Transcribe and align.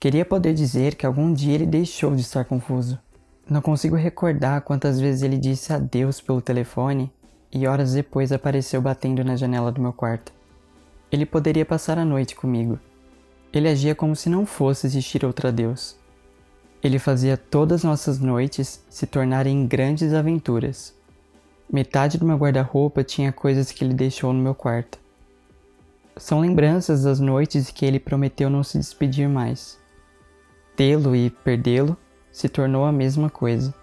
Queria 0.00 0.24
poder 0.24 0.54
dizer 0.54 0.94
que 0.94 1.04
algum 1.04 1.32
dia 1.32 1.56
ele 1.56 1.66
deixou 1.66 2.14
de 2.14 2.20
estar 2.20 2.44
confuso. 2.44 2.96
Não 3.50 3.60
consigo 3.60 3.96
recordar 3.96 4.60
quantas 4.60 5.00
vezes 5.00 5.22
ele 5.22 5.36
disse 5.36 5.72
adeus 5.72 6.20
pelo 6.20 6.40
telefone 6.40 7.10
e 7.50 7.66
horas 7.66 7.94
depois 7.94 8.30
apareceu 8.30 8.80
batendo 8.80 9.24
na 9.24 9.34
janela 9.34 9.72
do 9.72 9.80
meu 9.80 9.92
quarto. 9.92 10.32
Ele 11.10 11.26
poderia 11.26 11.66
passar 11.66 11.98
a 11.98 12.04
noite 12.04 12.36
comigo. 12.36 12.78
Ele 13.52 13.68
agia 13.68 13.92
como 13.92 14.14
se 14.14 14.28
não 14.28 14.46
fosse 14.46 14.86
existir 14.86 15.24
outro 15.24 15.48
adeus. 15.48 15.96
Ele 16.80 17.00
fazia 17.00 17.36
todas 17.36 17.82
nossas 17.82 18.20
noites 18.20 18.84
se 18.88 19.04
tornarem 19.04 19.66
grandes 19.66 20.14
aventuras. 20.14 20.94
Metade 21.68 22.18
do 22.18 22.24
meu 22.24 22.36
guarda-roupa 22.36 23.02
tinha 23.02 23.32
coisas 23.32 23.72
que 23.72 23.82
ele 23.82 23.94
deixou 23.94 24.32
no 24.32 24.40
meu 24.40 24.54
quarto. 24.54 24.96
São 26.16 26.38
lembranças 26.38 27.02
das 27.02 27.18
noites 27.18 27.72
que 27.72 27.84
ele 27.84 27.98
prometeu 27.98 28.48
não 28.48 28.62
se 28.62 28.78
despedir 28.78 29.28
mais. 29.28 29.76
Tê-lo 30.78 31.16
e 31.16 31.28
perdê-lo 31.28 31.96
se 32.30 32.48
tornou 32.48 32.84
a 32.84 32.92
mesma 32.92 33.28
coisa. 33.28 33.74